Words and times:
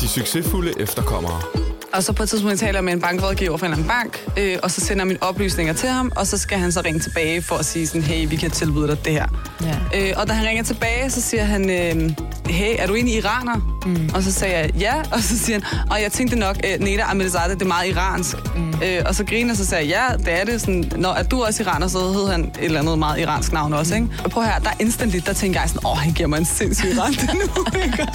De 0.00 0.08
succesfulde 0.08 0.72
efterkommere. 0.78 1.69
Og 1.92 2.02
så 2.02 2.12
på 2.12 2.22
et 2.22 2.28
tidspunkt 2.28 2.58
taler 2.58 2.74
jeg 2.74 2.84
med 2.84 2.92
en 2.92 3.00
bankrådgiver 3.00 3.56
fra 3.56 3.66
en 3.66 3.72
eller 3.72 3.84
anden 3.84 4.00
bank, 4.12 4.30
øh, 4.36 4.58
og 4.62 4.70
så 4.70 4.80
sender 4.80 5.02
jeg 5.02 5.06
mine 5.06 5.22
oplysninger 5.22 5.72
til 5.72 5.88
ham, 5.88 6.12
og 6.16 6.26
så 6.26 6.38
skal 6.38 6.58
han 6.58 6.72
så 6.72 6.80
ringe 6.84 7.00
tilbage 7.00 7.42
for 7.42 7.56
at 7.56 7.64
sige 7.64 7.86
sådan, 7.86 8.02
hey, 8.02 8.28
vi 8.28 8.36
kan 8.36 8.50
tilbyde 8.50 8.88
dig 8.88 9.04
det 9.04 9.12
her. 9.12 9.26
Ja. 9.62 9.76
Øh, 10.00 10.12
og 10.16 10.28
da 10.28 10.32
han 10.32 10.46
ringer 10.46 10.62
tilbage, 10.62 11.10
så 11.10 11.20
siger 11.20 11.44
han, 11.44 11.70
øh, 11.70 12.10
hey, 12.46 12.74
er 12.78 12.86
du 12.86 12.94
egentlig 12.94 13.16
iraner? 13.16 13.80
Mm. 13.86 14.10
Og 14.14 14.22
så 14.22 14.32
sagde 14.32 14.58
jeg, 14.58 14.70
ja. 14.80 14.94
Og 15.14 15.20
så 15.20 15.38
siger 15.38 15.60
han, 15.60 15.88
og 15.90 16.02
jeg 16.02 16.12
tænkte 16.12 16.36
nok, 16.36 16.56
øh, 16.64 16.80
Neda 16.80 17.02
Ahmedizadeh, 17.02 17.54
det 17.54 17.62
er 17.62 17.66
meget 17.66 17.88
iransk. 17.88 18.36
Mm. 18.56 18.74
Øh, 18.84 19.02
og 19.06 19.14
så 19.14 19.24
griner 19.24 19.54
så 19.54 19.66
sagde 19.66 19.98
jeg, 19.98 20.06
ja, 20.10 20.24
det 20.24 20.40
er 20.40 20.44
det. 20.44 20.60
Sådan, 20.60 20.92
Når 20.96 21.12
er 21.12 21.22
du 21.22 21.42
også 21.42 21.62
iraner, 21.62 21.88
så 21.88 21.98
hed 21.98 22.28
han 22.28 22.40
et 22.44 22.64
eller 22.64 22.80
andet 22.80 22.98
meget 22.98 23.20
iransk 23.20 23.52
navn 23.52 23.72
også, 23.72 23.94
ikke? 23.94 24.08
Og 24.24 24.30
prøv 24.30 24.44
her, 24.44 24.58
der 24.58 24.70
instantly, 24.80 25.18
der 25.26 25.32
tænker 25.32 25.60
jeg 25.60 25.68
sådan, 25.68 25.86
åh, 25.86 25.96
han 25.96 26.12
giver 26.12 26.28
mig 26.28 26.38
en 26.38 26.44
sindssyg 26.44 26.88
rente 26.98 27.26
nu, 27.26 27.64
ikke? 27.84 28.06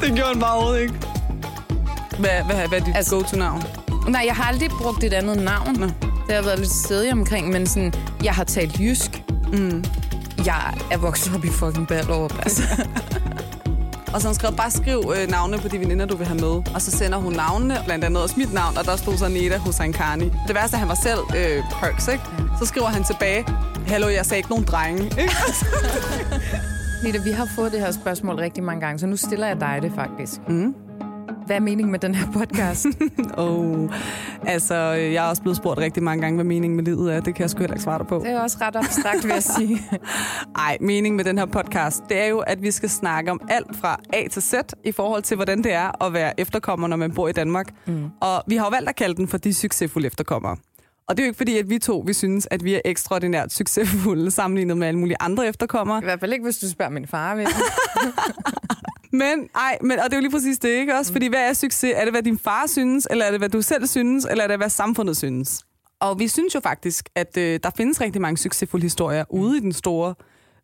det 0.00 0.14
gjorde 0.14 0.32
han 0.32 0.40
bare 0.40 0.54
overhovedet 0.54 0.82
ikke. 0.82 1.19
Hvad, 2.20 2.30
hvad, 2.46 2.68
hvad 2.68 2.80
er 2.80 2.84
dit 2.84 2.96
Altså- 2.96 3.14
go-to-navn? 3.16 3.62
Nej, 4.08 4.22
jeg 4.26 4.34
har 4.34 4.44
aldrig 4.44 4.70
brugt 4.70 5.04
et 5.04 5.12
andet 5.12 5.36
navn. 5.42 5.76
Nå. 5.80 5.86
Det 6.26 6.34
har 6.34 6.42
været 6.42 6.58
lidt 6.58 6.70
stedig 6.72 7.12
omkring, 7.12 7.48
men 7.48 7.66
sådan, 7.66 7.92
jeg 8.24 8.32
har 8.32 8.44
talt 8.44 8.80
jysk. 8.80 9.22
Mm. 9.52 9.84
Jeg 10.46 10.74
er 10.90 10.96
vokset 10.98 11.34
op 11.34 11.44
i 11.44 11.48
fucking 11.48 11.88
Ballerup, 11.88 12.34
altså. 12.44 12.62
Og 14.14 14.20
så 14.20 14.26
har 14.26 14.28
hun 14.28 14.34
skrevet, 14.34 14.56
bare 14.56 14.70
skriv 14.70 15.12
øh, 15.16 15.28
navne 15.30 15.58
på 15.58 15.68
de 15.68 15.78
veninder, 15.80 16.06
du 16.06 16.16
vil 16.16 16.26
have 16.26 16.40
med. 16.40 16.62
Og 16.74 16.82
så 16.82 16.90
sender 16.90 17.18
hun 17.18 17.32
navnene, 17.32 17.78
blandt 17.84 18.04
andet 18.04 18.22
også 18.22 18.34
mit 18.38 18.52
navn, 18.52 18.76
og 18.78 18.84
der 18.84 18.96
stod 18.96 19.16
så 19.16 19.28
Neda 19.28 19.56
Hussein 19.58 19.92
Karni. 19.92 20.24
Det 20.46 20.54
værste 20.54 20.76
han 20.76 20.88
var 20.88 20.94
selv 20.94 21.18
øh, 21.36 21.62
Perks, 21.80 22.08
ikke? 22.08 22.24
Så 22.60 22.66
skriver 22.66 22.86
han 22.86 23.04
tilbage, 23.04 23.44
hallo, 23.86 24.08
jeg 24.08 24.26
sagde 24.26 24.38
ikke 24.38 24.50
nogen 24.50 24.64
drenge, 24.64 25.02
ikke? 25.22 25.34
Nita, 27.04 27.18
vi 27.24 27.30
har 27.30 27.48
fået 27.56 27.72
det 27.72 27.80
her 27.80 27.90
spørgsmål 27.92 28.36
rigtig 28.36 28.62
mange 28.64 28.80
gange, 28.80 28.98
så 28.98 29.06
nu 29.06 29.16
stiller 29.16 29.46
jeg 29.46 29.60
dig 29.60 29.78
det 29.82 29.92
faktisk. 29.94 30.40
Mm. 30.48 30.74
Hvad 31.50 31.56
er 31.56 31.60
meningen 31.60 31.90
med 31.90 31.98
den 31.98 32.14
her 32.14 32.32
podcast? 32.32 32.86
oh. 33.38 33.90
Altså, 34.46 34.74
jeg 34.74 35.24
er 35.24 35.28
også 35.28 35.42
blevet 35.42 35.56
spurgt 35.56 35.78
rigtig 35.78 36.02
mange 36.02 36.22
gange, 36.22 36.36
hvad 36.36 36.44
meningen 36.44 36.76
med 36.76 36.84
livet 36.84 37.14
er. 37.14 37.20
Det 37.20 37.34
kan 37.34 37.42
jeg 37.42 37.50
sgu 37.50 37.58
heller 37.58 37.74
ikke 37.74 37.82
svare 37.82 37.98
dig 37.98 38.06
på. 38.06 38.18
det 38.18 38.30
er 38.30 38.40
også 38.40 38.58
ret 38.60 38.76
abstrakt, 38.76 39.24
vil 39.24 39.32
jeg 39.32 39.42
sige. 39.42 39.82
Ej, 40.66 40.78
meningen 40.80 41.16
med 41.16 41.24
den 41.24 41.38
her 41.38 41.46
podcast, 41.46 42.02
det 42.08 42.22
er 42.22 42.26
jo, 42.26 42.38
at 42.38 42.62
vi 42.62 42.70
skal 42.70 42.90
snakke 42.90 43.30
om 43.30 43.40
alt 43.48 43.76
fra 43.76 44.00
A 44.12 44.28
til 44.28 44.42
Z 44.42 44.54
i 44.84 44.92
forhold 44.92 45.22
til, 45.22 45.34
hvordan 45.34 45.64
det 45.64 45.72
er 45.72 46.04
at 46.04 46.12
være 46.12 46.40
efterkommer, 46.40 46.88
når 46.88 46.96
man 46.96 47.14
bor 47.14 47.28
i 47.28 47.32
Danmark. 47.32 47.74
Mm. 47.86 48.04
Og 48.20 48.42
vi 48.46 48.56
har 48.56 48.64
jo 48.64 48.70
valgt 48.70 48.88
at 48.88 48.96
kalde 48.96 49.14
den 49.14 49.28
for 49.28 49.38
de 49.38 49.54
succesfulde 49.54 50.06
efterkommere. 50.06 50.56
Og 51.08 51.16
det 51.16 51.22
er 51.22 51.26
jo 51.26 51.28
ikke 51.28 51.36
fordi, 51.36 51.58
at 51.58 51.70
vi 51.70 51.78
to 51.78 52.04
vi 52.06 52.12
synes, 52.12 52.48
at 52.50 52.64
vi 52.64 52.74
er 52.74 52.80
ekstraordinært 52.84 53.52
succesfulde 53.52 54.30
sammenlignet 54.30 54.76
med 54.76 54.88
alle 54.88 55.00
mulige 55.00 55.16
andre 55.20 55.48
efterkommere. 55.48 55.98
I 55.98 56.04
hvert 56.04 56.20
fald 56.20 56.32
ikke, 56.32 56.44
hvis 56.44 56.58
du 56.58 56.68
spørger 56.70 56.92
min 56.92 57.06
far. 57.06 57.34
Vel? 57.34 57.46
Men, 59.12 59.48
ej, 59.54 59.78
men, 59.82 59.98
og 59.98 60.04
det 60.04 60.12
er 60.12 60.16
jo 60.16 60.20
lige 60.20 60.30
præcis 60.30 60.58
det, 60.58 60.68
ikke 60.68 60.94
også? 60.94 61.12
Fordi 61.12 61.26
hvad 61.26 61.48
er 61.48 61.52
succes? 61.52 61.92
Er 61.96 62.04
det, 62.04 62.12
hvad 62.12 62.22
din 62.22 62.38
far 62.38 62.66
synes, 62.66 63.08
eller 63.10 63.24
er 63.24 63.30
det, 63.30 63.40
hvad 63.40 63.48
du 63.48 63.62
selv 63.62 63.86
synes, 63.86 64.26
eller 64.30 64.44
er 64.44 64.48
det, 64.48 64.56
hvad 64.56 64.70
samfundet 64.70 65.16
synes? 65.16 65.62
Og 66.00 66.18
vi 66.18 66.28
synes 66.28 66.54
jo 66.54 66.60
faktisk, 66.60 67.08
at 67.14 67.36
øh, 67.36 67.60
der 67.62 67.70
findes 67.76 68.00
rigtig 68.00 68.22
mange 68.22 68.36
succesfulde 68.36 68.82
historier 68.82 69.24
ude 69.30 69.56
i 69.56 69.60
den 69.60 69.72
store 69.72 70.14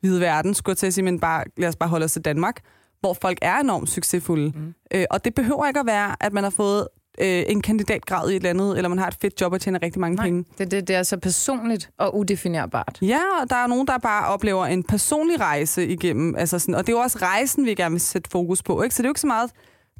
hvide 0.00 0.20
verden, 0.20 0.54
skulle 0.54 0.72
jeg 0.72 0.78
til 0.78 0.86
at 0.86 0.94
sige, 0.94 1.04
men 1.04 1.20
bare, 1.20 1.44
lad 1.56 1.68
os 1.68 1.76
bare 1.76 1.88
holde 1.88 2.04
os 2.04 2.12
til 2.12 2.22
Danmark, 2.22 2.60
hvor 3.00 3.14
folk 3.22 3.38
er 3.42 3.58
enormt 3.58 3.88
succesfulde. 3.90 4.52
Mm. 4.54 4.74
Øh, 4.94 5.04
og 5.10 5.24
det 5.24 5.34
behøver 5.34 5.66
ikke 5.66 5.80
at 5.80 5.86
være, 5.86 6.16
at 6.20 6.32
man 6.32 6.42
har 6.42 6.50
fået 6.50 6.88
øh, 7.20 7.44
en 7.48 7.62
kandidatgrad 7.62 8.30
i 8.30 8.32
et 8.32 8.36
eller 8.36 8.50
andet, 8.50 8.76
eller 8.76 8.88
man 8.88 8.98
har 8.98 9.06
et 9.08 9.16
fedt 9.20 9.40
job 9.40 9.52
og 9.52 9.60
tjener 9.60 9.82
rigtig 9.82 10.00
mange 10.00 10.16
Nej, 10.16 10.24
penge. 10.26 10.44
det, 10.58 10.70
det, 10.70 10.88
det 10.88 10.96
er 10.96 11.02
så 11.02 11.16
personligt 11.16 11.90
og 11.98 12.16
udefinerbart. 12.18 12.98
Ja, 13.02 13.20
og 13.42 13.50
der 13.50 13.56
er 13.56 13.66
nogen, 13.66 13.86
der 13.86 13.98
bare 13.98 14.26
oplever 14.26 14.66
en 14.66 14.82
personlig 14.82 15.40
rejse 15.40 15.86
igennem. 15.88 16.36
Altså 16.36 16.58
sådan, 16.58 16.74
og 16.74 16.86
det 16.86 16.92
er 16.92 16.96
jo 16.96 17.02
også 17.02 17.18
rejsen, 17.22 17.64
vi 17.66 17.74
gerne 17.74 17.92
vil 17.92 18.00
sætte 18.00 18.30
fokus 18.30 18.62
på. 18.62 18.82
Ikke? 18.82 18.94
Så 18.94 19.02
det 19.02 19.06
er 19.06 19.08
jo 19.08 19.12
ikke 19.12 19.20
så 19.20 19.26
meget 19.26 19.50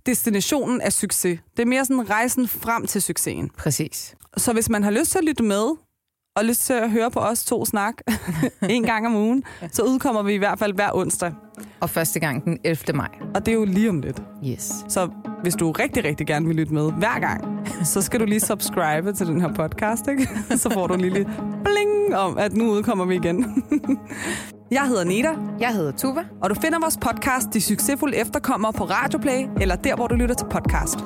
destinationen 0.07 0.81
af 0.81 0.93
succes. 0.93 1.41
Det 1.57 1.63
er 1.63 1.67
mere 1.67 1.85
sådan 1.85 2.11
rejsen 2.11 2.49
frem 2.49 2.87
til 2.87 3.03
succesen. 3.03 3.51
Præcis. 3.59 4.15
Så 4.37 4.53
hvis 4.53 4.69
man 4.71 4.83
har 4.83 4.91
lyst 4.91 5.11
til 5.11 5.19
at 5.19 5.25
lytte 5.25 5.43
med, 5.43 5.65
og 6.37 6.45
lyst 6.45 6.67
til 6.67 6.73
at 6.73 6.91
høre 6.91 7.11
på 7.11 7.21
os 7.21 7.45
to 7.45 7.65
snak 7.65 7.95
en 8.69 8.83
gang 8.83 9.07
om 9.07 9.15
ugen, 9.17 9.45
så 9.73 9.83
udkommer 9.83 10.23
vi 10.23 10.35
i 10.35 10.37
hvert 10.39 10.59
fald 10.59 10.73
hver 10.75 10.91
onsdag. 10.95 11.33
Og 11.81 11.91
første 11.91 12.21
gang 12.21 12.45
den 12.45 12.59
11. 12.65 12.97
maj. 12.97 13.09
Og 13.35 13.47
det 13.47 13.53
er 13.53 13.57
jo 13.57 13.65
lige 13.65 13.89
om 13.89 14.01
lidt. 14.01 14.23
Yes. 14.47 14.73
Så 14.89 15.09
hvis 15.43 15.55
du 15.55 15.73
rigtig, 15.73 16.05
rigtig 16.05 16.27
gerne 16.27 16.47
vil 16.47 16.57
lytte 16.57 16.75
med 16.75 16.93
hver 16.93 17.19
gang, 17.21 17.69
så 17.85 18.03
skal 18.03 18.21
du 18.21 18.25
lige 18.25 18.41
subscribe 18.41 19.13
til 19.13 19.27
den 19.27 19.41
her 19.41 19.53
podcast, 19.55 20.09
ikke? 20.09 20.29
Så 20.63 20.71
får 20.71 20.87
du 20.87 20.95
en 20.95 21.01
lille 21.01 21.25
bling 21.65 22.17
om, 22.17 22.39
at 22.39 22.53
nu 22.53 22.71
udkommer 22.71 23.05
vi 23.05 23.15
igen. 23.15 23.65
Jeg 24.71 24.83
hedder 24.89 25.05
Neda, 25.05 25.33
Jeg 25.61 25.75
hedder 25.75 25.93
Tuva. 25.93 26.25
og 26.43 26.51
du 26.51 26.55
finder 26.55 26.81
vores 26.81 26.97
podcast 27.01 27.47
De 27.53 27.61
Succesfulde 27.61 28.17
Efterkommere 28.17 28.73
på 28.73 28.85
Radioplay, 28.85 29.47
eller 29.61 29.77
der, 29.77 29.97
hvor 29.97 30.07
du 30.07 30.15
lytter 30.15 30.35
til 30.35 30.47
podcast. 30.51 30.99